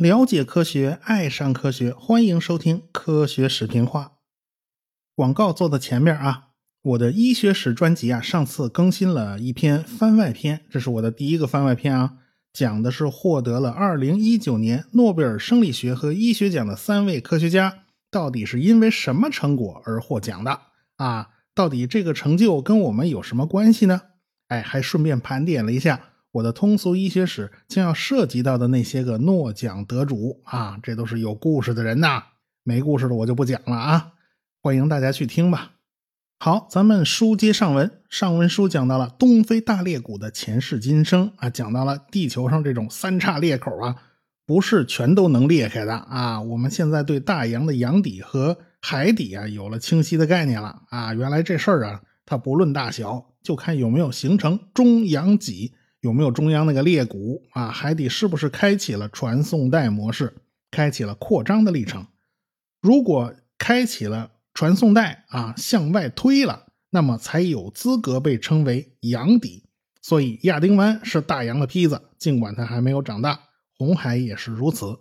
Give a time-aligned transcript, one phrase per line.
[0.00, 4.04] 了解科学，爱上科学，欢迎收听《科学史频话》。
[5.14, 6.52] 广告做到前面啊！
[6.80, 12.14] 我的医学史专辑啊，上次更新了一篇番外篇，这是我的第一个番外篇啊，
[12.50, 20.60] 讲的是获得了2019年诺贝尔生理学和医学奖的三位科学家，到底是因为什么成果而获奖的
[20.96, 21.28] 啊？
[21.54, 24.00] 到底这个成就跟我们有什么关系呢？
[24.48, 26.09] 哎，还顺便盘点了一下。
[26.32, 32.22] 我的通俗医学史将要涉及到的那些个诺奖得主啊，这都是有故事的人呐，
[32.62, 34.12] 没故事的我就不讲了啊，
[34.62, 35.72] 欢迎大家去听吧。
[36.38, 43.96] 好，咱们书接上文，上文书讲到了东非大裂谷的前世今生啊，讲到了地球上这种三叉裂口啊，
[44.46, 46.40] 不是全都能裂开的啊。
[46.40, 55.74] 我们现在对大洋的洋底和海底啊有了清晰的概念了啊，原来这事儿啊，它不论大小，就看有没有形成中洋脊。
[56.00, 57.70] 有没有中央那个裂谷啊？
[57.70, 60.34] 海底是不是开启了传送带模式，
[60.70, 62.06] 开启了扩张的历程？
[62.80, 69.64] 如果开启了传送带啊，向外推了，那么才有资格被称为洋底。
[70.02, 73.38] 所以亚丁湾是大洋的坯子，尽管它还没有长大。
[73.76, 74.98] 红海也是如此，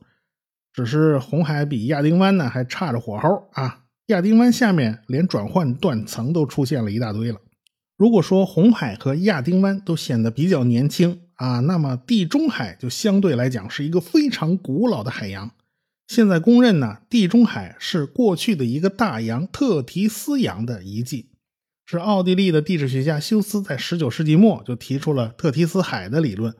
[0.74, 3.86] 只是红海比亚丁湾呢还差着火候啊！
[4.08, 7.40] 亚丁湾下面连转换断层都出现了一大堆了。
[8.00, 15.52] 如果说红海和亚丁湾都显得比较年轻啊，那么地中海就相对来讲是一个非常古老的海洋。
[16.08, 21.32] 现在公认呢，地中海是过去的一个大洋特提斯洋的遗迹。
[21.86, 26.56] 是奥地利的地质学家休斯在19世纪末就提出了特提斯海的理论。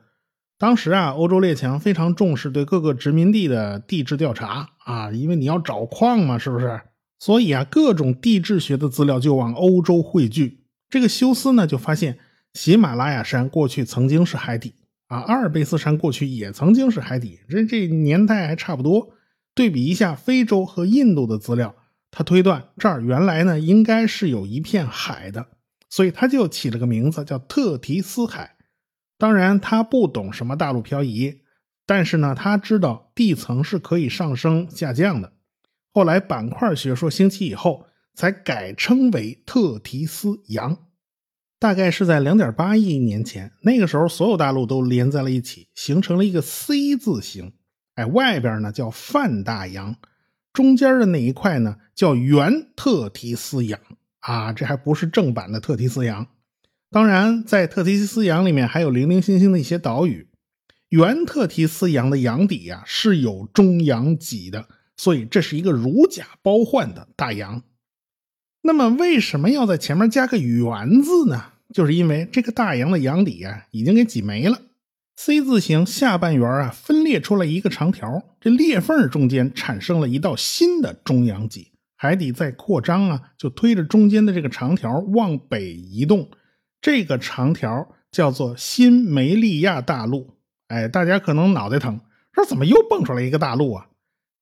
[0.58, 6.82] 当时啊，欧洲列强非常重视对各个殖民地的地质调查啊，因为你要找矿嘛，是不是？
[7.18, 10.59] 所以啊，各种地质学的资料就往欧洲汇聚。
[10.90, 12.18] 这个休斯呢，就发现
[12.52, 14.74] 喜马拉雅山过去曾经是海底
[15.06, 19.14] 啊，阿尔卑斯山过去也曾经是海底，这这年代还差不多。
[19.54, 21.76] 对比一下非洲和印度的资料，
[22.10, 25.46] 他推断这儿原来呢应该是有一片海的，
[25.88, 28.56] 所以他就起了个名字叫特提斯海。
[29.16, 31.42] 当然他不懂什么大陆漂移，
[31.86, 35.34] 但是呢他知道地层是可以上升下降的。
[35.92, 37.86] 后来板块学说兴起以后。
[38.14, 40.76] 才改称为特提斯洋，
[41.58, 43.52] 大概是在两点八亿年前。
[43.62, 47.52] 那个时候，所有大陆都连在了一起，形成了一个 C 字形。
[47.94, 49.96] 哎，外边呢叫泛大洋，
[50.52, 53.80] 中间的那一块呢叫原特提斯洋。
[54.20, 56.26] 啊，这还不是正版的特提斯洋。
[56.90, 60.28] 当然，在特提斯洋里面还有零零星星的一些岛屿。
[60.88, 64.66] 原特提斯洋的洋底呀是有中洋脊的，
[64.96, 67.62] 所以这是一个如假包换的大洋。
[68.62, 71.44] 那么为什么要在前面加个“圆”字呢？
[71.72, 74.60] 就是因为这个大洋的洋底啊，已经给挤没了。
[75.16, 86.28] C 字形下半圆啊，分裂出来一个长条，这裂缝中间产生了一道新的中央脊，海底在扩张啊，就推着中间的这个长条往北移动。
[86.80, 90.38] 这个长条叫做新梅利亚大陆。
[90.68, 92.00] 哎，大家可能脑袋疼，
[92.32, 93.86] 说怎么又蹦出来一个大陆啊？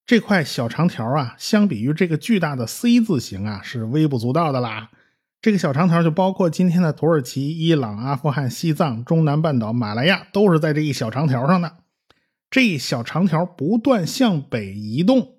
[0.08, 4.88] 这块小长条啊，相比于这个巨大的 C 字形啊，是微不足道的啦。
[5.42, 11.76] 这个小长条就包括今天的土耳其、伊朗、阿富汗、西藏、中南半岛、马来亚，都是在这一小长条上的。
[12.50, 15.34] 这一小长条不断向北移动，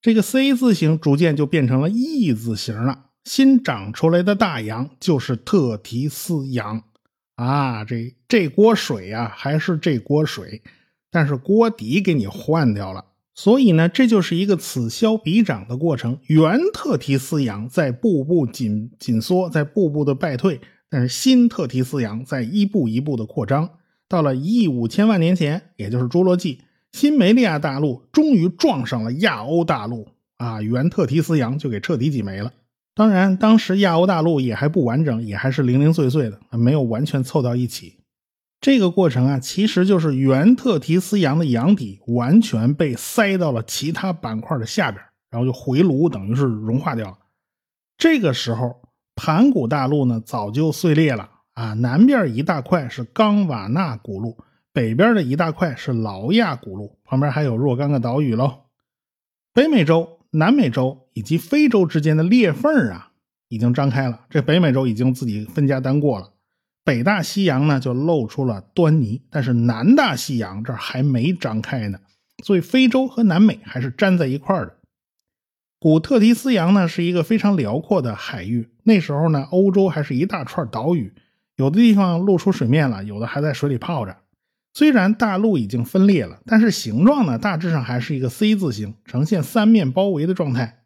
[0.00, 3.10] 这个 C 字形逐渐就变成了 E 字形了。
[3.24, 6.82] 新长出来的大洋就是特提斯洋
[7.34, 7.84] 啊！
[7.84, 10.62] 这这锅水啊，还是这锅水，
[11.10, 13.04] 但是锅底给你换掉了。
[13.36, 16.18] 所以呢，这就是一个此消彼长的过程。
[16.26, 20.58] 原特提斯洋在步步紧紧缩，在步步的败退，
[20.88, 23.68] 但是新特提斯洋在一步一步的扩张。
[24.08, 30.08] 到了一亿五千万年前，也就是侏罗纪，新梅利亚大陆终于撞上了亚欧大陆
[30.38, 32.50] 啊，原特提斯洋就给彻底挤没了。
[32.94, 37.96] 当然，当时亚欧大陆也还不完整，也还是零零碎碎的，没有完全凑到一起。
[38.60, 47.18] 这个过程啊，其实就是原特提斯洋的洋底完全被塞到了其他板块的下边，然后就回炉，等于是融化掉了。
[47.98, 48.82] 这个时候，
[49.14, 54.36] 盘古大陆呢早就碎裂了啊，南边一大块是冈瓦纳古陆，
[54.72, 58.64] 北边的一大块是劳亚古陆，旁边还有若干个岛屿喽。
[59.54, 63.12] 北美洲、南美洲以及非洲之间的裂缝啊，
[63.48, 66.32] 已经张开了，这北美洲已经自己分家单过了。
[66.86, 71.98] 北大西洋呢就露出了端倪，但是南大西洋这儿还没张开呢，
[72.44, 74.76] 所以非洲和南美还是粘在一块儿的。
[75.80, 81.12] 古特提斯洋呢是一个非常辽阔的海域，那时候呢欧洲还是一大串岛屿，
[81.56, 84.16] 有的地方露出水面了，有的还在水里泡着。
[84.72, 90.84] 虽然大陆已经分裂了，但是形状呢大致上还是一个 C 字形，呈现三面包围的状态。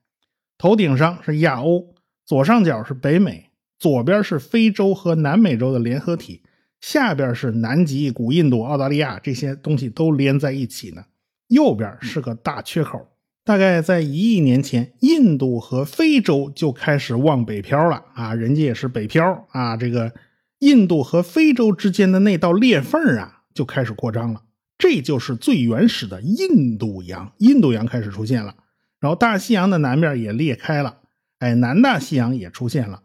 [0.56, 1.92] 头顶上是亚欧，
[2.24, 3.49] 左上角是北美，
[3.80, 6.42] 左边是非洲和南美洲的联合体，
[6.80, 11.02] 下边是南极、古印度、澳大利亚这些东西都连在一起呢。
[11.48, 13.08] 右边是个大缺口。
[13.42, 19.76] 大概在一亿年前，印度和非洲就开始往北漂了啊，人家也是北漂啊。
[19.76, 20.12] 这个
[20.58, 24.42] 印度和非洲之间的那道裂缝啊，就开始扩张了。
[24.76, 28.54] 这就是最原始的印度洋，印度洋开始出现了。
[29.00, 30.98] 然后大西洋的南面也裂开了，
[31.38, 33.02] 哎，南大西洋也出现了。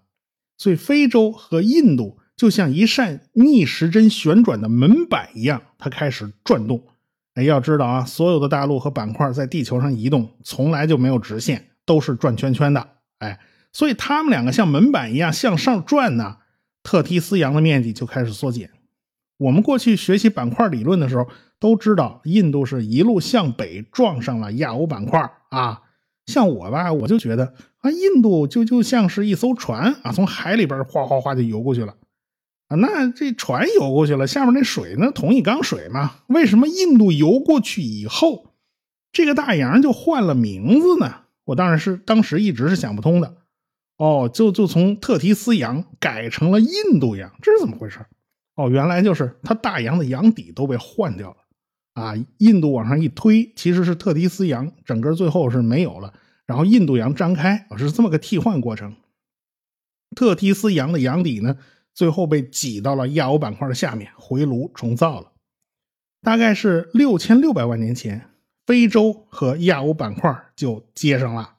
[0.58, 6.84] 所以非洲和印度就像一扇逆时针旋转的门板一样，它开始转动。
[7.36, 12.88] 哎，要知道啊，所有的大陆和板块在地球上移动，从来就没有直线，都是转圈圈的。
[13.20, 13.40] 哎，
[13.74, 16.38] 所以它们两个像门板一样向上转呢，
[16.82, 18.70] 特提斯洋的面积就开始缩减。
[19.38, 21.28] 我们过去学习板块理论的时候，
[21.60, 25.82] 都知道印度是一路向北撞上了亚欧板块啊。
[26.26, 31.96] 像我吧，我就觉得啊，印度就就像是一艘船啊，从海里边哗哗哗就游过去了。
[32.68, 35.12] 啊，那这船游过去了，下面那水呢？
[35.12, 36.16] 同一缸水嘛？
[36.28, 38.54] 为什么印度游过去以后，
[39.12, 41.22] 这个大洋就换了名字呢？
[41.46, 43.38] 我当然是当时一直是想不通的。
[43.98, 48.00] 哦，就就从特提斯洋改成了印度洋，这是怎么回事？
[48.56, 51.38] 哦，原来就是它大洋的洋底都被换掉了
[51.96, 52.14] 啊！
[52.38, 56.14] 印度往上一推，其实是特提斯洋整个最后是没有了，
[56.46, 58.96] 然后印度洋张开，是这么个替换过程。
[60.16, 61.58] 特提斯洋的洋底呢？
[61.94, 65.32] 最后被挤到了亚欧板块的下面，回炉重造了。
[66.22, 68.30] 大概是六千六百万年前，
[68.66, 71.56] 非洲和亚欧板块就接上了，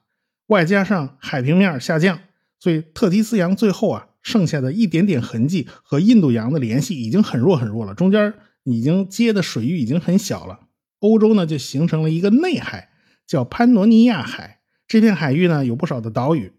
[0.47, 2.19] 外加上海平面下降，
[2.59, 8.35] 所以特提斯洋最后啊剩下的一点点痕迹和印度洋的联系已经很弱很弱了，中间
[8.71, 10.59] 已经接的水域已经很小了。
[10.99, 12.89] 欧洲呢就形成了一个内海，
[13.25, 14.59] 叫潘诺尼亚海。
[14.87, 16.53] 这片海域呢有不少的岛屿。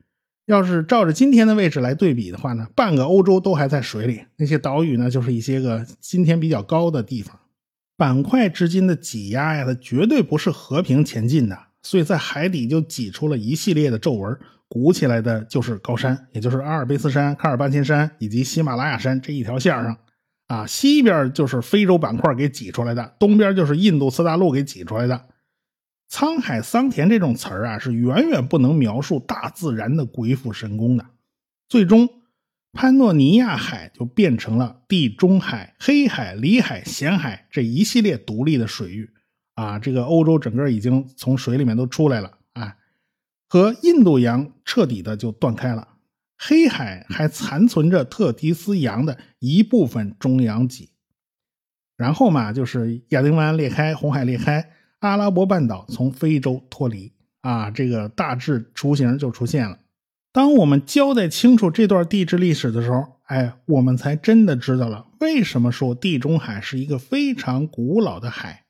[0.46, 7.38] 要是照着今天的位置来对比的话呢，半个欧洲都还在水里，那些岛屿呢，就是一些个今天比较高的地方。
[7.98, 14.38] 板块之间的挤压呀，它绝对不是和平前进的，所以在海底就挤出了一系列的皱纹，
[14.68, 19.98] 鼓起来的就是高山，也就是阿尔卑斯山、喀尔巴阡山以及喜马拉雅山这一条线上。
[20.48, 25.28] 啊，西边就是非洲板块给挤出来的，东边就是印度次大陆给挤出来的。
[26.10, 31.04] 沧海桑田这种词儿啊，是远远不能描述大自然的鬼斧神工的。
[31.68, 32.08] 最终，
[32.72, 39.10] 潘诺尼亚海就变成了地中海、黑海、里海、咸海这一系列独立的水域
[39.52, 39.78] 啊。
[39.78, 42.74] 这个欧洲整个已经从水里面都出来了啊，
[43.46, 45.88] 和印度洋彻底的就断开了。
[46.38, 50.90] 黑海还残存着特提斯洋的一部分中洋脊，
[51.96, 54.70] 然后嘛，就是亚丁湾裂开，红海裂开。
[55.00, 59.78] 阿拉伯半岛从非洲脱离啊，这个大致雏形就出现了。
[60.32, 68.64] 当我们交代清楚这段地质历史的时候，哎，我们才真的知道了为什么说地中海是一个非常古老的海，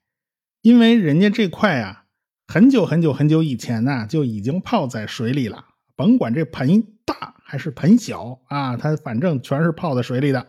[0.62, 2.04] 因为人家这块啊，
[2.46, 5.64] 很久很久很久以前呢就已经泡在水里了，
[5.96, 10.46] 甭管这盆大还是盆小啊，它反正全是泡在水里的。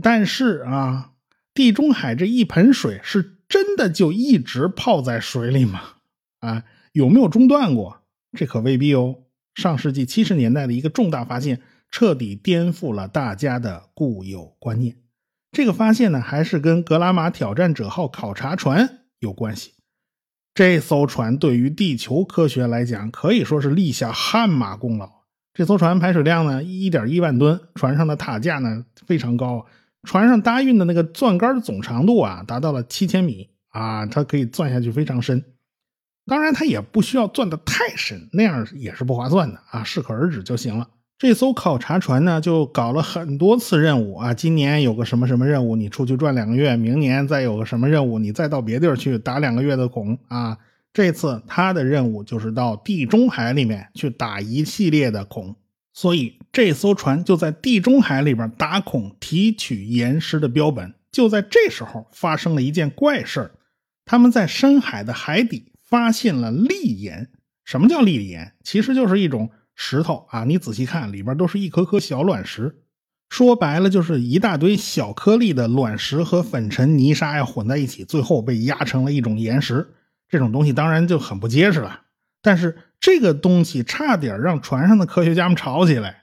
[0.00, 1.12] 但是啊，
[1.52, 3.36] 地中海这一盆水是。
[3.50, 5.80] 真的就一直泡在水里吗？
[6.38, 8.04] 啊，有没有中断过？
[8.38, 9.24] 这可未必哦。
[9.56, 14.98] 上世纪七十年代的一个重大发现，彻底颠覆了大家的固有观念。
[15.50, 19.72] 这个发现呢，还是跟格拉玛挑战者号考察船有关系。
[20.54, 25.19] 这艘船对于地球科学来讲，可以说是立下汗马功劳。
[25.60, 29.66] 这艘船排水量呢，一点一万吨，船上的塔架呢非常高。
[30.04, 35.44] 船上搭运的那个钻杆总长度啊，达到了七千米啊，它可以钻下去非常深。
[36.24, 40.88] 当然，它也不需要钻得太深，那样也是不划算的啊，适可而止就行了。
[41.18, 50.56] 这艘考察船呢，就搞了很多次任务啊，今年有个什么什么任务，你出去转两个月；明年再有个什么任务，你再到别地儿去打两个月的孔啊。
[50.92, 55.54] 这次他的任务就是到地中海里面去打一系列的孔。
[55.92, 60.94] 所以这艘船就在地中海里边打孔提取岩石的标本。
[61.10, 63.50] 就在这时候，发生了一件怪事，
[64.04, 67.28] 他们在深海的海底发现了砾岩。
[67.64, 68.52] 什么叫砾岩？
[68.62, 72.76] 其实就是一种石头啊，你仔细看，里边都是一颗颗小卵石。
[73.28, 79.88] 说白了，就是一大堆小颗粒的卵石和粉尘、泥沙呀混在一起，最后被压成了一种岩石。
[80.30, 82.00] 这种东西当然就很不结实了。
[82.40, 86.22] 但是这个东西差点让船上的科学家们吵起来。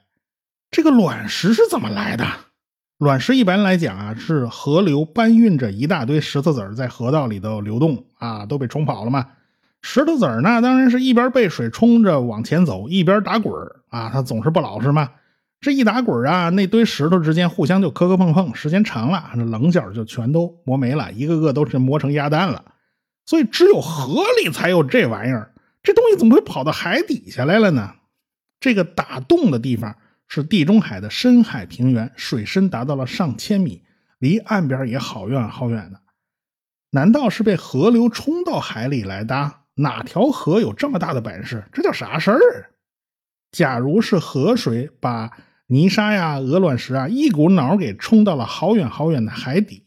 [0.70, 2.26] 这个卵石是怎么来的？
[2.98, 9.28] 卵石一般来讲啊，是河流搬运着一大堆石头子儿在河道里头流动啊，都被冲跑了嘛。
[9.80, 15.10] 石头子儿呢，当然是一边被水冲着往前走，一边打滚儿啊，它总是不老实嘛。
[15.60, 22.64] 这一打滚儿啊，那堆石头之间互相就磕磕碰碰，时间长了，那棱角就全都磨没了，一个个都是磨成鸭蛋了。
[23.28, 27.96] 所以只有河里才有这玩意儿，这东西怎么会跑到海底下来了呢？
[28.58, 29.94] 这个打洞的地方
[30.26, 33.82] 是地中海的深海平原，水深达到了上千米，
[34.18, 36.00] 离岸边也好远好远的。
[36.92, 39.56] 难道是被河流冲到海里来的？
[39.74, 41.62] 哪条河有这么大的本事？
[41.70, 42.70] 这叫啥事儿？
[43.52, 49.84] 假如是河水把泥沙呀、鹅卵石啊，一股脑给冲到了好远好远的海底，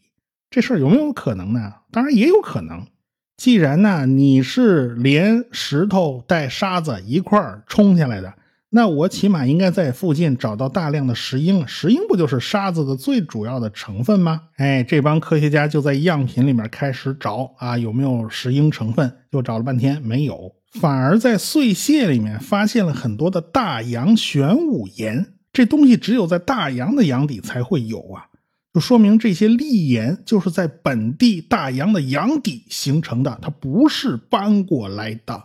[0.48, 1.72] 这事儿有没有可能呢？
[1.90, 2.86] 当然也有可能。
[3.36, 8.32] 既然呢，你是连石头带沙子一块儿冲下来的，
[8.70, 11.66] 那我起码应该在附近找到大量的石英。
[11.66, 14.42] 石英不就是沙子的最主要的成分吗？
[14.56, 19.12] 哎，这帮科学家就在样品里面开始找啊，有没有石英成分？
[19.30, 25.34] 就找了半天没有，反而在碎屑里面发现了很多的大洋玄武岩。
[25.52, 28.24] 这东西只有在大洋的洋底才会有啊，
[28.72, 35.44] 就说明这些砾岩就是在本地大洋的洋底形成的，它不是搬过来的，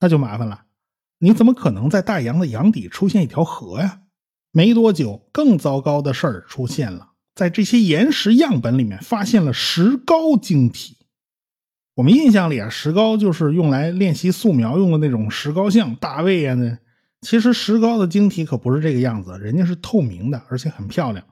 [0.00, 0.64] 那就麻烦了。
[1.20, 4.00] 你怎么可能在大洋的洋底出现一条河呀？
[4.52, 10.96] 没多久，更糟糕的事儿出现了，在这些岩石样本里面发现了石膏晶体。
[11.94, 16.78] 我们印象里啊，石膏就是用来练习素描用的那种石膏像，大卫呀那。
[17.20, 21.24] 其实石膏的晶体可不是这个样子，人家是透明的，而且很漂亮。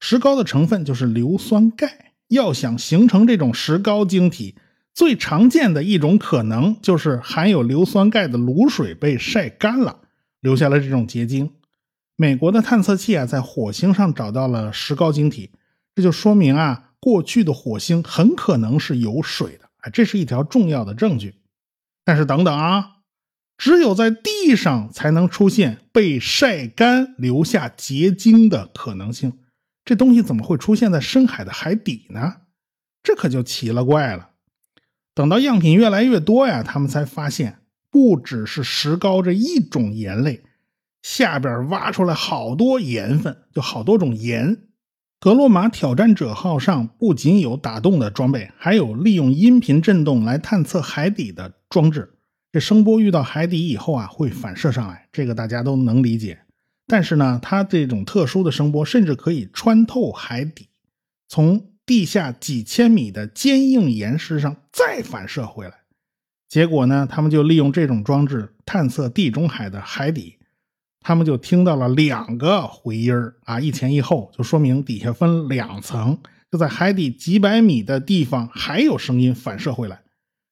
[0.00, 4.56] 石膏的成分就是硫酸钙，要想形成这种石膏晶体，
[4.94, 10.00] 最常见的一种可能就是含有硫酸钙的卤水被晒干了，
[10.40, 11.50] 留下了这种结晶。
[12.16, 15.50] 美国的探测器啊，在火星上找到了石膏晶体，
[15.94, 21.34] 这就说明啊，过去的火星很可能是有水的，啊，这是一条重要的证据。
[22.04, 22.92] 但是等等啊。
[23.58, 29.38] 只有在地上才能出现被晒干留下结晶的可能性，
[29.86, 32.34] 这东西怎么会出现在深海的海底呢？
[33.02, 34.30] 这可就奇了怪了。
[35.14, 40.42] 等到样品越来越多呀，他们才发现不只是石膏这一种盐类，
[41.02, 44.58] 下边挖出来好多盐分，就好多种盐。
[45.20, 52.12] 格洛玛挑战者号上不仅有打洞的装备，还有利用音频震动来探测海底的装置。
[52.50, 56.40] 这声波遇到海底以后啊，会反射上来，这个大家都能理解。
[56.86, 60.68] 但是呢，它这种特殊的声波甚至可以穿透海底，
[61.28, 65.72] 从地下几千米的坚硬岩石上再反射回来。
[66.48, 70.36] 结果呢，他们就利用这种装置探测地中海的海底，
[71.00, 73.12] 他们就听到了两个回音
[73.44, 76.18] 啊，一前一后，就说明底下分两层，
[76.52, 80.02] 就在海底几百米的地方还有声音反射回来。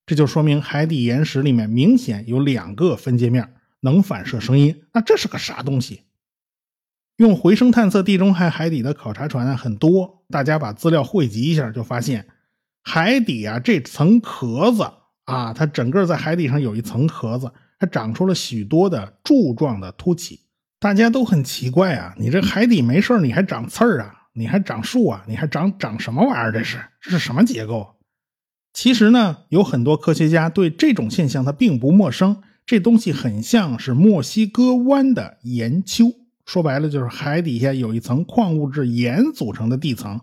[0.05, 4.83] 这就说明海底岩石里面明显有两个分界面，能反射声音。
[4.93, 6.03] 那这是个啥东西？
[7.16, 12.26] 用回声探测地中海海底的考察船啊很多，大家把资料汇集一下，就发现
[12.83, 14.90] 海底啊这层壳子
[15.25, 20.40] 啊，它整个在海底上有一层壳子，它长出了许多的柱状的凸起。
[20.80, 24.12] 大家都很奇怪啊，你这海底没事你还长刺儿啊？
[24.35, 25.25] 你还长树啊？
[25.28, 26.52] 你还长长什么玩意儿？
[26.52, 27.94] 这是这是什么结构？
[28.73, 32.42] 其实呢，有很多科学家对这种现象它并不陌生。
[32.66, 36.06] 这东西很像是墨西哥湾的岩丘，
[36.45, 40.21] 说白了就是海底下有一层矿物质盐组成的地层。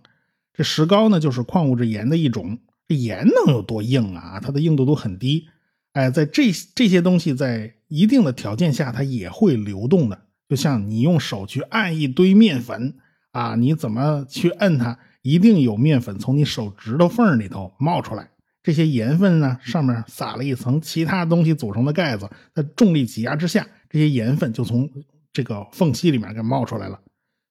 [0.53, 2.59] 这石膏呢，就是矿物质盐的一种。
[2.87, 4.39] 这盐能有多硬啊？
[4.41, 5.47] 它的硬度都很低。
[5.93, 10.21] 哎，在这这些东西在一定的条件下，它也会流动的。
[10.49, 12.93] 就像你用手去按一堆面粉
[13.31, 18.29] 啊，你怎么去摁它，一定有面粉从你手指头缝里头冒出来。
[18.61, 24.89] 这些盐分呢，上面撒了一层其他东西组成的盖子，在重力挤压之下，这些盐分就从
[25.33, 26.99] 这个缝隙里面给冒出来了。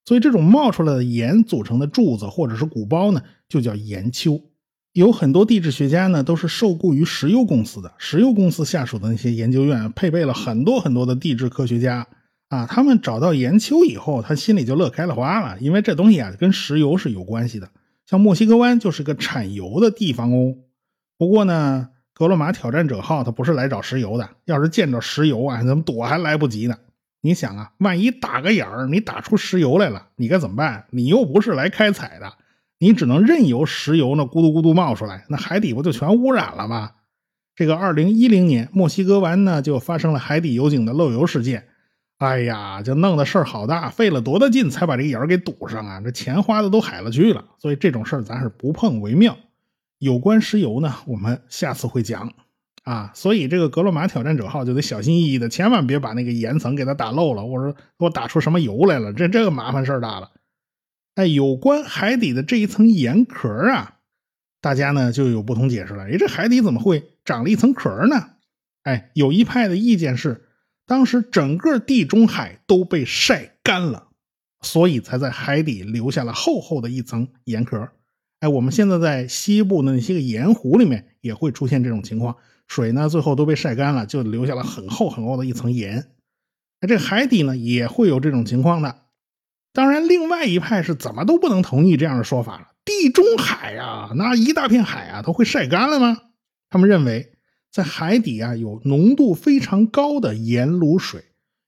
[0.06, 4.40] 所以，这种冒出来的盐组成的柱子或者是鼓包呢，就叫岩丘。
[4.92, 12.08] 有很多地质学家呢，都是受雇于石油公司的，石油公司下属的那些研究院配备了很多很多的地质科学家
[12.48, 12.66] 啊。
[12.66, 17.70] 他们找到岩丘以后，他心里就乐开了花了，因为这东西啊，跟石油是有关系的。
[18.04, 20.56] 像墨西哥湾就是个产油的地方哦。
[21.16, 24.28] 不过呢，格罗马挑战者号它不是来找石油的。
[24.46, 26.76] 要是见着石油啊，怎么躲还来不及呢？
[27.22, 30.86] 你想啊，万一打个眼儿，你打出石油来了，你该怎么办？
[30.90, 32.32] 你又不是来开采的，
[32.78, 36.92] 你只能任由石油呢咕嘟咕嘟冒出来，那海底不就全污染了吗？
[37.54, 41.66] 这个二零一零年，墨西哥湾呢就发生了海底油井的漏油事件，
[42.16, 46.00] 哎呀，就弄得事儿好大，费了多大劲才把这个眼儿给堵上啊！
[46.00, 49.36] 这钱花的都海了去了，所以这种事儿咱是不碰为妙。
[49.98, 52.32] 有关石油呢，我们下次会讲
[52.90, 53.12] 啊。
[53.14, 60.30] 所以这个格洛玛挑战者号就得小心翼翼的，千万别把那个岩层给它打漏了，或者给我打出什么油来了，这这个麻烦事儿大了。
[61.14, 63.98] 哎，有关海底的这一层岩壳啊，
[64.60, 66.04] 大家呢就有不同解释了。
[66.04, 68.30] 哎，这海底怎么会长了一层壳呢？
[68.82, 70.46] 哎，有一派的意见是。
[70.86, 74.08] 当时整个地中海都被晒干了，
[74.60, 77.90] 所以才在海底留下了厚厚的一层盐壳。
[78.40, 82.34] 哎，我们现在在西部的那些个盐湖里面也会出现这种情况，
[82.70, 86.06] 水呢最后都被晒干了，就留下了很厚很厚的一层盐。
[86.80, 89.02] 那，这海底呢也会有这种情况的。
[89.72, 92.68] 当然，另外一派是怎么都不能同意这样的说法了。
[92.84, 96.16] 地中海啊，那一大片海啊，都会晒干了吗？
[96.70, 97.34] 他们认为。
[97.72, 101.22] 在海底啊，有浓度非常高的盐卤水，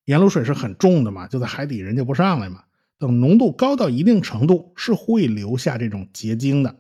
[0.05, 2.65] 盐卤水是很重的嘛，就在海底人家不上来嘛。
[2.99, 6.75] 等浓度高到一定程度，是会留下这种结晶的。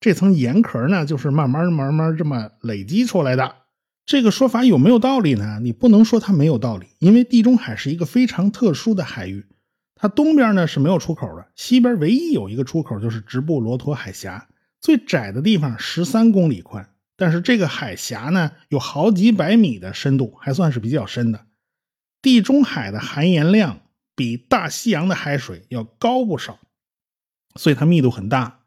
[0.00, 3.56] 这层盐壳呢，就是慢慢慢慢这么累积出来的。
[4.04, 5.60] 这个说法有没有道理呢？
[5.62, 9.46] 你不能说它没有道理，因为地中海是一个非常特殊的海域，
[9.94, 14.48] 它东边呢是没有出口的，西边唯一有一个出口就是直布罗陀海峡，
[14.80, 16.88] 最窄的地方十三公里宽。
[17.16, 21.46] 但是这个海峡呢，有好几百米的深度，还算是比较深的。
[22.20, 23.80] 地中海的含盐量
[24.16, 26.58] 比大西洋的海水要高不少，
[27.54, 28.61] 所以它密度很大。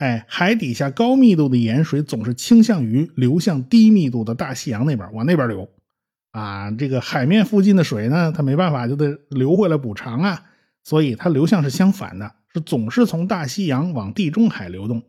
[0.00, 5.68] 哎，海底下高密度的盐水总是倾向于流向低密度的大西洋那边，往那边流。
[6.30, 10.42] 啊，这个海面附近的水呢，它没办法就得流回来补偿啊，
[10.82, 15.02] 所以它流向是相反的，是总是从大西洋往地中海流动。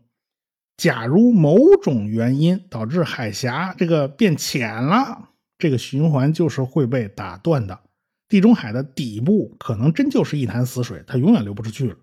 [0.76, 7.80] 假如某种原因导致海峡这个变浅了，这个循环就是会被打断的。
[8.28, 11.96] 地中海的底部可能真就是一潭死水，它永远流不出去了。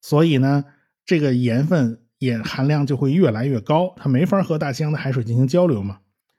[0.00, 0.64] 所以呢，
[1.04, 5.98] 这个盐分盐含量就会越来越高，它没法和大西洋的海水进行交流嘛。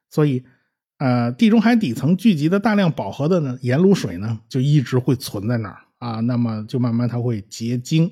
[0.09, 0.43] 所以，
[0.97, 6.21] 呃，地中海底层聚集的大量饱和的呢盐卤水呢，就一直会存在那儿啊。
[6.21, 8.09] 那么就慢慢它会结晶。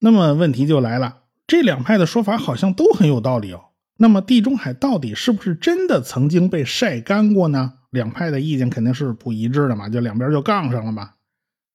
[0.00, 1.18] 那么问题就来了。
[1.46, 3.66] 这两派的说法好像都很有道理哦。
[3.98, 7.74] 那么地中海到底是不是真的曾经被晒干过呢？
[7.90, 11.12] 两派的意见肯定是不一致的嘛，就两边就杠上了嘛。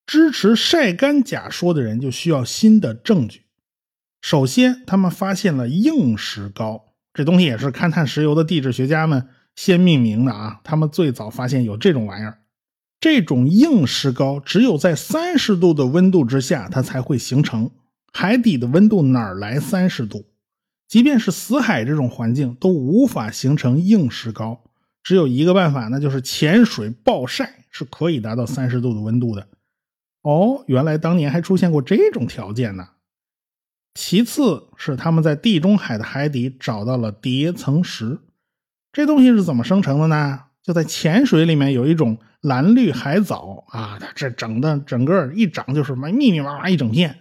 [0.06, 3.44] 支持晒干假说的人就需要新的证据。
[4.22, 10.62] 首先，他们发现了硬石膏，这东西也是勘探石油的地质学家们先命名的啊。
[10.64, 12.38] 他们最早发现有这种玩意儿。
[13.00, 17.72] 这种硬石膏只有在三十度的温度之下，它才会形成。
[18.14, 20.26] 海底的温度哪来三十度？
[20.88, 24.62] 即便是死海这种环境都无法形成硬石膏，
[25.02, 29.48] 只有一个办法，那就是潜水暴晒是可以达到三十度的温度的。
[30.22, 32.90] 哦，原来当年还出现过这种条件呢。
[33.94, 38.20] 其次是他们在地中海的海底找到了叠层石，
[38.94, 40.40] 这东西是怎么生成的呢？
[40.64, 47.18] 就在浅水里面有一种蓝绿海藻啊，它这整的整个一长就是密密麻麻一整片。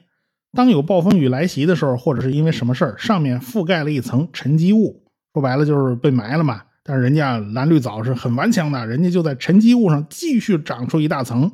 [0.53, 6.63] 当有暴风雨来袭的时候，或者是因为什么事儿，上面覆盖了一层沉积物，说白了就是被埋了嘛。
[6.83, 11.53] 但是人家蓝绿藻是很顽强的，人家就在沉积物上继续长出一大层，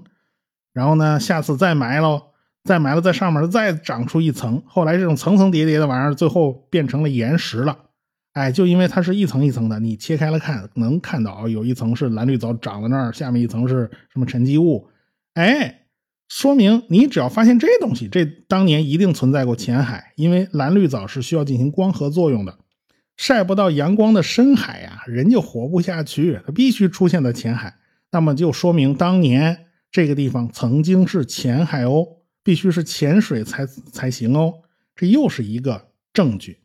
[0.72, 2.22] 然后呢，下次再埋喽，
[2.66, 7.78] 再埋了在上面再长出一层，后来这种层层叠叠的玩意儿，最后变成了岩石了。
[8.34, 14.88] 哎，就因为它是一层一层的，你切开了看，能看到有一层是蓝绿藻长在那儿，下面一层是什么沉积物，
[15.34, 15.82] 哎。
[16.28, 22.58] 说明你只要发现这东西，这当年一定存在过浅海，因为蓝绿藻是需要进行光合作用的，
[23.16, 27.76] 晒不到阳光的深海呀，人就活不下去，它必须出现在浅海。
[28.10, 32.04] 那么就说明当年这个地方曾经是浅海哦，
[32.46, 34.62] 必须是潜水才才行哦，
[34.94, 36.60] 这又是一个证据。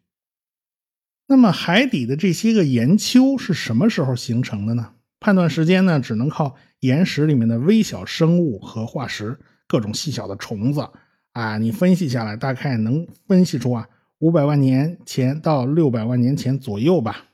[1.26, 4.92] 那么海底的这些个岩丘是什么时候形成的呢？
[5.20, 9.40] 判断时间呢，只能靠岩石里面的微小生物和化石。
[9.68, 10.88] 各种细小的虫子
[11.32, 13.90] 啊，你分析下来大概能分析出啊，
[14.20, 17.26] 五百万年前到六百万年前左右吧。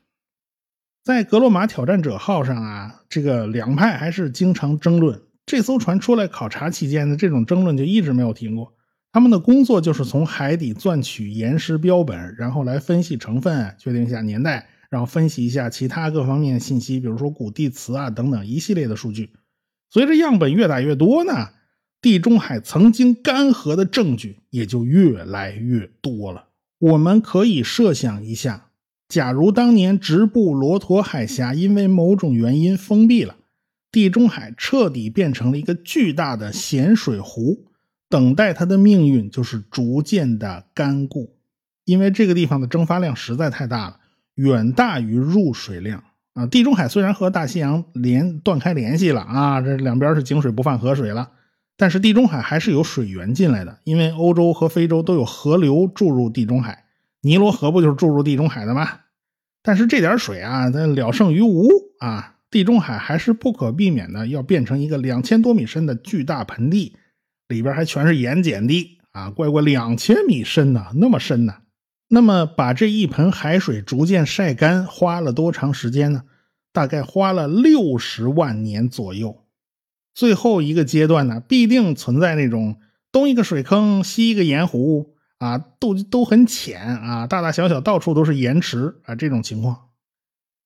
[1.04, 5.20] 在格罗玛挑战者号上啊，这个两派还是经常争论。
[5.48, 8.74] 这艘船出来考察期间呢，这种争论就一直没有停过。
[9.10, 19.30] 他们的工作就是从海底钻取岩石标本，然后来分析成分，确定一下年代，然后分析一下其他各方面信息，比如说古地磁啊等等一系列的数据。
[19.90, 21.32] 随着样本越打越多呢。
[22.00, 26.44] 地中海曾经干涸的证据也就越来越多了。
[26.78, 28.66] 我们可以设想一下，
[29.08, 33.34] 假如当年直布罗陀海峡因为某种原因封闭了，
[33.90, 37.66] 地中海彻底变成了一个巨大的咸水湖，
[38.08, 41.36] 等待它的命运就是逐渐的干固，
[41.84, 44.00] 因为这个地方的蒸发量实在太大了，
[44.34, 46.46] 远大于入水量啊。
[46.46, 51.30] 地中海虽然和大西洋连断开联系了啊，这两边是井水不犯河水了。
[51.80, 56.84] 但是地中海还是有水源进来的，因为欧洲和非洲都有河流注入地中海，
[57.22, 58.88] 尼罗河不就是注入地中海的吗？
[59.62, 61.68] 但是这点水啊，它了胜于无
[62.00, 66.96] 啊，地中海还是不可避免的要变成一个两千多米深的巨大盆地，
[67.48, 69.30] 里边还全是盐碱地啊！
[69.30, 71.56] 乖乖，两千米深呢，那么深呢？
[72.08, 76.22] 那么把这一盆海水逐渐晒干，花了多长时间呢？
[76.72, 79.44] 大概花了六十万年左右。
[80.14, 82.80] 最后一个阶段呢，必定存在那种
[83.12, 89.88] 东一个水坑西一个盐湖啊，都都很浅啊，大大小小到处都是盐池啊，这种情况。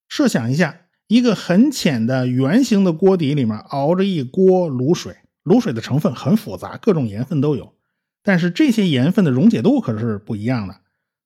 [0.09, 0.82] 设想一下，
[1.13, 7.75] 一个很浅的圆形的锅底里面熬着一锅卤水，卤水的成分很复杂，各种盐分都有，
[8.23, 10.81] 但是这些盐分的溶解度可是不一样的。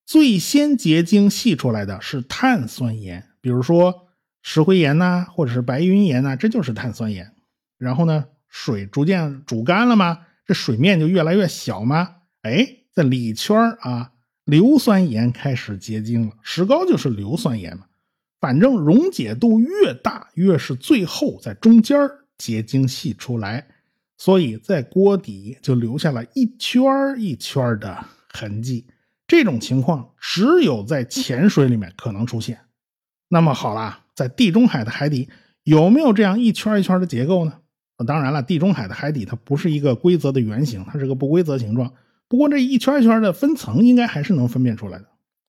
[0.04, 4.08] 最先结晶析出来的是碳酸盐，比如说
[4.42, 7.30] 石灰岩呐，或者是白云岩呐，这就是碳酸盐。
[7.78, 10.22] 然后呢，水逐渐煮干了吗？
[10.44, 12.16] 这水面就越来越小吗？
[12.42, 14.10] 哎，在里圈啊，
[14.46, 16.32] 硫酸盐开始结晶了。
[16.42, 17.84] 石膏就是硫酸盐嘛。
[18.40, 21.98] 反正溶解度越大，越是最后在中间
[22.38, 23.66] 结晶析出来，
[24.18, 26.84] 所以在锅底就留下了一圈
[27.18, 28.86] 一圈的痕迹。
[29.26, 32.60] 这种情况只有在浅水里面可能出现。
[33.28, 35.28] 那么好了，在地中海的海底
[35.64, 37.54] 有没有这样一圈一圈的结构呢？
[38.06, 41.92] 当然了，地中海的海底它不是一个规则的圆形，它是个不规则形状。
[42.28, 45.06] 不过这一圈一圈的分层应该还是能分辨出来的。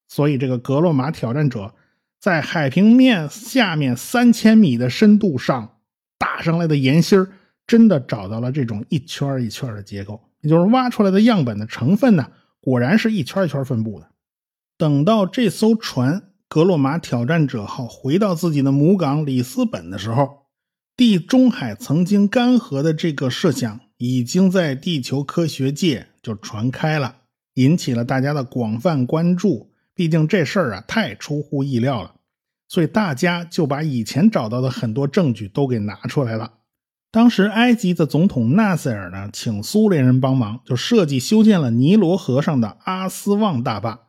[0.07, 1.75] 所以这个格洛玛挑战者
[2.19, 5.77] 在海平面下面三千米的深度上
[6.17, 7.27] 打上来的岩芯
[7.65, 14.07] 真的找到了这种一圈一圈的结构，也就是挖出来的样本的成分呢，果然是一圈一圈分布的。
[14.77, 20.47] 等到这艘船格洛玛挑战者号回到自己的母港里斯本的时候。
[20.95, 27.17] 地中海曾经干涸的这个设想，已经在地球科学界就传开了，
[27.53, 29.69] 引起了大家的广泛关注。
[29.97, 32.13] 毕竟这事儿啊太出乎意料了，
[32.69, 36.53] 所以大家就把以前找到的很多证据都给拿出来了。
[37.11, 44.01] 当时埃及的总统纳赛尔呢，请苏联人帮忙，就设计修建了尼罗河上的阿斯旺大坝。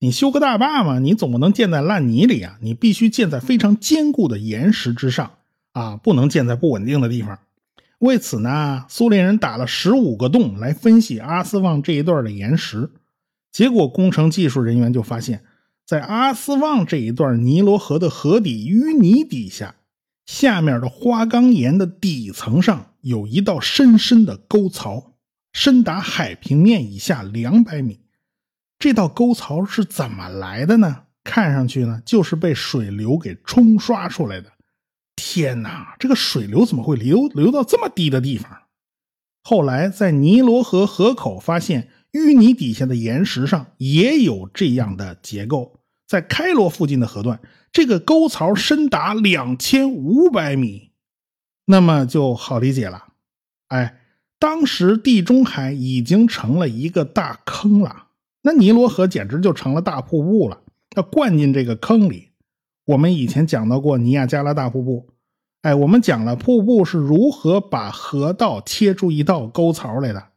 [0.00, 5.30] 你修个大坝嘛，你总不能建在烂泥里啊，你必须建在非常坚固的岩石之上。
[5.72, 7.38] 啊，不能建在不稳定的地方。
[8.00, 12.90] 为此呢，苏联人打了十五个洞来分析阿斯旺这一段的岩石。
[13.58, 15.42] 结果，工程技术人员就发现，
[15.84, 19.74] 在阿斯旺这一段尼罗河的河底淤泥底下，
[20.26, 25.14] 下面的花岗岩的底层上有一道深深的沟槽，
[25.52, 27.98] 深达海平面以下两百米。
[28.78, 31.06] 这道沟槽是怎么来的呢？
[31.24, 34.52] 看上去呢，就是被水流给冲刷出来的。
[35.16, 38.56] 天哪，这个水流怎么会流流到这么低的地方？
[39.42, 45.80] 后来在尼罗河河口发现淤泥底下的岩石上也有这样的结构。
[46.06, 47.40] 在开罗附近的河段，
[47.70, 50.92] 这个沟槽深达两千五百米，
[51.66, 53.08] 那么就好理解了。
[53.68, 54.00] 哎，
[54.38, 58.06] 当时地中海已经成了一个大坑了，
[58.40, 62.30] 那尼罗河简直就成了大瀑布了，它灌进这个坑里。
[62.86, 65.10] 我们以前讲到过尼亚加拉大瀑布，
[65.60, 70.28] 哎，我们讲了瀑布是如何把河道切出一道沟槽来的。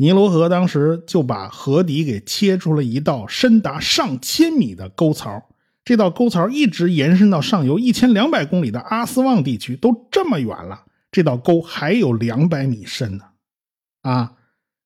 [0.00, 5.50] 尼罗河当时就把河底给切出了一道深达上千米的沟槽，
[5.84, 13.24] 这道沟槽一直延伸到上游一千两百公里的阿斯旺地区，都这么远了，这道沟还有两百米深呢，
[14.00, 14.32] 啊，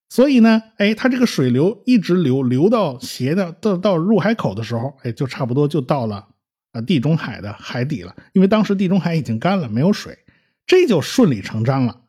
[0.09, 6.27] 所以呢，哎，它这个水流一直流流到斜的到到入海口的时候，哎，就差不多就到了。
[6.73, 10.19] 啊，地中海的海底了，因为当时地中海已经干了，没有水，
[10.67, 12.01] 这就顺理成章了。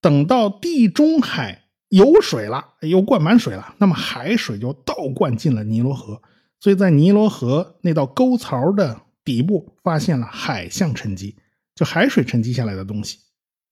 [0.00, 6.20] 等到地中海有水了，又灌满水了，那么海水就倒灌进了尼罗河，
[6.60, 11.36] 所以在尼罗河那道沟槽的底部发现了海象沉积，
[11.74, 13.18] 就海水沉积下来的东西。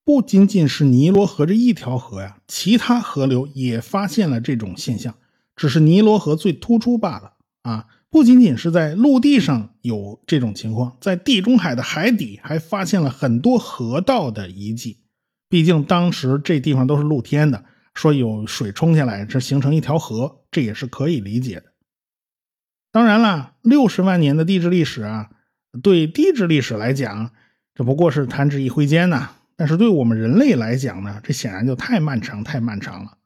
[0.05, 5.15] 不仅仅是尼罗河这一条河呀，其他河流也发现了这种现象，
[5.57, 7.87] 只是尼罗河最突出罢了啊。
[8.09, 15.01] 不仅仅是在陆地上有这种情况，在地中海的海底还发现了很多河道的遗迹。
[15.49, 17.65] 毕竟当时这地方都是露天的，
[17.97, 21.73] 说有水冲下来，这形成一条河，这也是可以理解的。
[22.93, 25.31] 当然了，六十万年的地质历史啊，
[25.83, 27.33] 对地质历史来讲，
[27.75, 29.31] 这不过是弹指一挥间呐。
[29.57, 33.17] 但是对我们人类来讲呢，这显然就太漫长、太漫长了。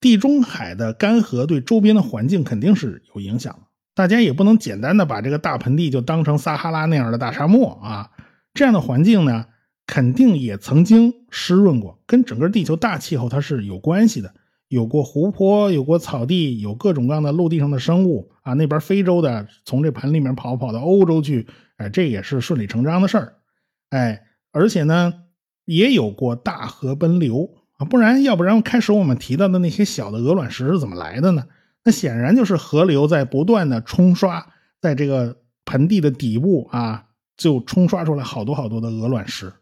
[0.00, 3.60] 地中海的干涸对周边的环境肯定是有影响的。
[3.94, 8.10] 大家也不能简单的把这个大盆地就当成撒哈拉那样的大沙漠啊。
[8.54, 9.46] 这样的环境呢，
[9.86, 14.34] 肯定也曾经湿润过，跟整个地球大气候它是有关系的。
[14.68, 18.52] 有过湖泊，有过草地，有各种各样的陆地上的生物啊。
[18.54, 21.46] 那边非洲的从这盆里面跑跑到欧洲去，
[21.76, 23.34] 哎，这也是顺理成章的事儿。
[23.90, 25.14] 哎，而且呢，
[25.66, 31.44] 也有过大河奔流啊，不然要不然开始我们提到的那些小的鹅卵石是怎么来的呢？
[31.84, 34.44] 那显然就是河流在不断的冲刷，
[34.80, 37.04] 在这个盆地的底部啊，
[37.36, 39.52] 就冲刷出来好多好多的鹅卵石。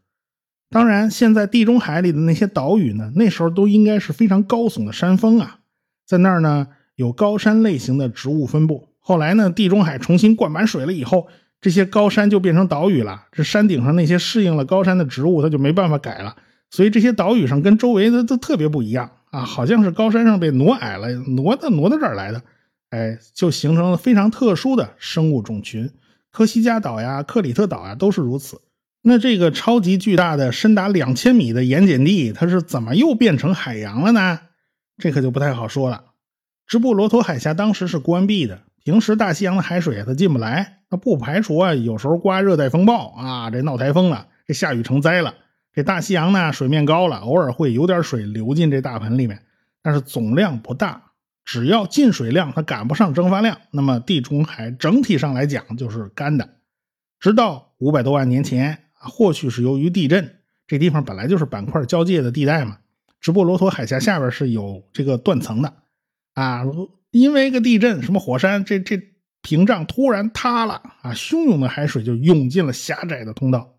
[0.71, 5.61] 当然，现在地中海里的那些岛屿呢，那时候都应该是非常高耸的山峰啊，
[6.07, 8.89] 在那儿呢有高山类型的植物分布。
[8.99, 11.29] 后来呢，地中海重新灌满水了以后，
[11.61, 13.27] 这些高山就变成岛屿了。
[13.31, 16.35] 这山顶上那些适应了高山的植物，它就没办法改了，
[16.71, 22.43] 所以这些岛屿上跟周围的都特别不一样啊，好像是高山上被挪矮了，挪到挪到这儿来的，
[22.91, 25.91] 哎，就形成了非常特殊的生物种群。
[26.33, 28.61] 科西嘉岛呀、克里特岛啊，都是如此。
[29.07, 34.41] 那这个超级巨大的、深达两千米的盐碱地，它是怎么又变成海洋了呢？
[34.97, 36.05] 这可就不太好说了。
[36.67, 45.35] 直布罗陀海峡当时是关闭的，平时大西洋的海水它进不来，那不排除啊，有时候刮热带风暴啊，这闹台风了，这下雨成灾了。
[45.75, 49.43] 这大西洋呢，水面高了，偶尔会有点水流进这大盆里面，
[49.83, 51.11] 但是总量不大。
[51.45, 56.49] 只要进水量它赶不上蒸发量，那么地中海整体上来讲就是干的。
[57.21, 58.79] 直到五百多万年前。
[59.05, 60.37] 或许是由于地震，
[60.67, 62.79] 这地方本来就是板块交界的地带嘛。
[63.21, 65.73] 直布罗陀海峡下边是有这个断层的，
[66.35, 66.63] 啊，
[67.11, 69.01] 因为个地震，什么火山，这这
[69.41, 73.77] 屏障突然塌了啊，汹涌的海水就涌进了狭窄的通道，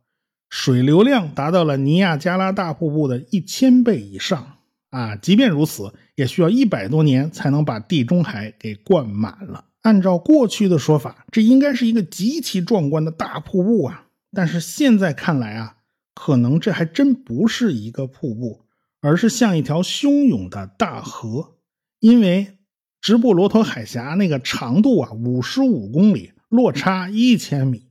[0.49, 4.57] 水流量达到了尼亚加拉大瀑布的一千倍以上
[4.89, 5.15] 啊。
[5.15, 9.65] 即便如此，也需要一百多年才能把地中海给灌满了。
[9.81, 14.04] 按照过去的说法，这应该是一个极其壮观的大瀑布啊。
[14.35, 15.77] 但是现在看来啊，
[16.13, 18.65] 可能这还真不是一个瀑布，
[19.01, 21.55] 而是像一条汹涌的大河。
[21.99, 22.57] 因为
[23.01, 27.87] 直布罗陀海峡那个长度啊，五十五公里，落差一千米，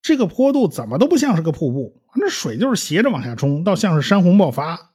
[0.00, 4.92] 这个坡度怎么都不像是个瀑布，那水就是斜着往下冲，倒像是山洪爆发。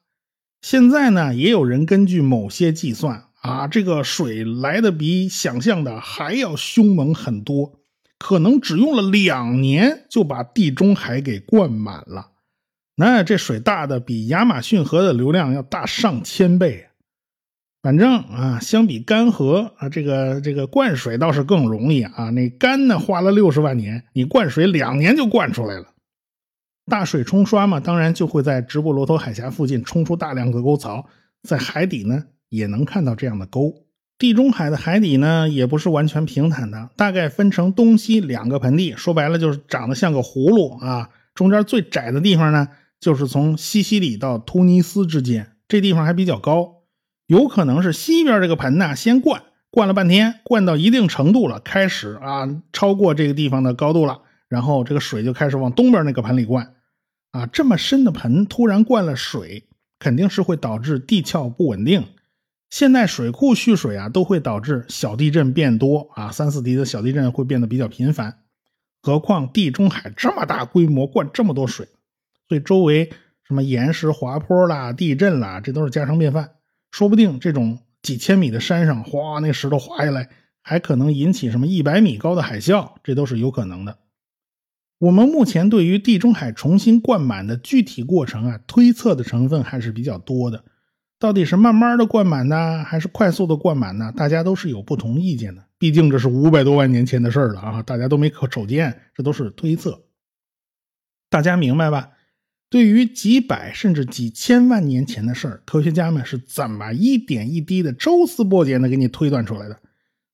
[0.61, 7.81] 现在呢，也有人根据某些计算啊，这个水来的比想象的还要凶猛很多。
[8.17, 12.31] 可能只用了两年就把地中海给灌满了，
[12.95, 16.87] 那这水大的比亚马逊河的流量要大上千倍。
[17.83, 22.31] 反正啊，相比干涸啊，这个这个灌水倒是更容易啊。
[22.31, 25.93] 那干呢花了六十万年，你灌水两年就灌出来了。
[26.87, 31.07] 大水冲刷嘛，当然就会在直布罗陀海峡附近冲出大量的沟槽，
[31.43, 33.84] 在海底呢也能看到这样的沟。
[34.17, 38.93] 地中海的海底呢，也不是完全平坦的，大概分成东西两个盆地。
[38.95, 41.09] 说白了就是长得像个葫芦啊。
[41.33, 46.83] 中间最窄的地方呢，就是从西西里到突尼斯之间，这地方还比较高。
[47.27, 56.73] 有可能是西边这个盆呢，先灌，灌了半天，灌到一定程度了，开始啊超过这个地方的高度了，然后这个水就开始往东边那个盆里灌。
[57.31, 59.67] 啊，这么深的盆突然灌了水，
[59.99, 62.05] 肯定是会导致地壳不稳定。
[62.75, 68.39] 现在水库蓄水啊，都会导致小地震变多啊，三四级的小地震会变得比较频繁。
[69.01, 71.87] 何况地中海这么大规模灌这么多水，
[72.49, 73.13] 所以周围
[73.47, 76.55] 什么岩石滑坡啦、地震啦，这都是家常便饭。
[76.91, 80.27] 说不定这种几千米的山上，哗，那石头滑下来，
[80.61, 83.99] 还可能引起什么一百米高的海啸，这都是有可能的。
[84.99, 90.65] 我们目前对于地中海重新灌满的具体过程啊，推测的成分还是比较多的。
[91.17, 94.11] 到底是慢慢的灌满呢，还是快速的灌满呢？
[94.15, 95.63] 大家都是有不同意见的。
[95.77, 100.03] 毕竟这是五百多万年前的事了啊，大家都没可瞅见，这都是推测。
[101.29, 102.11] 大家明白吧？
[102.69, 109.79] 对于几百甚至几千万年前的事儿，科学家们是怎么一点一滴的抽丝剥茧的给你推断出来的？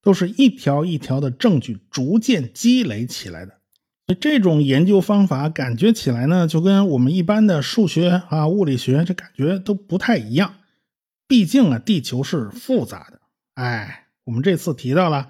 [0.02, 3.54] 都是一条一条的证据逐渐积累起来的。
[4.20, 10.56] 这种研究方法感觉起来呢，就跟我们一般的数学啊、物理学这感觉都不太一样。
[11.32, 13.22] 毕竟啊，地球是复杂的。
[13.54, 15.30] 哎，我们这次提到了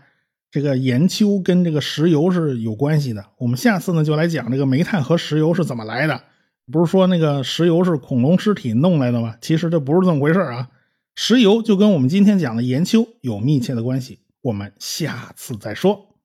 [0.50, 3.24] 这个岩丘跟这个石油是有关系的。
[3.38, 6.24] 我们下次呢就来讲这个煤炭和石油是怎么来的。
[6.72, 9.36] 不是说那个石油是恐龙尸体弄来的吗？
[9.42, 10.70] 其实这不是这么回事啊。
[11.16, 14.22] 石油就跟我们今天讲的岩丘有密切的关系。
[14.42, 16.16] 我们下次再说。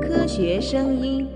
[0.00, 1.28] 科学声音。